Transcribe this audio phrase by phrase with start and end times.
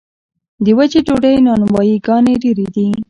[0.65, 2.87] د وچې ډوډۍ نانوایي ګانې ډیرې دي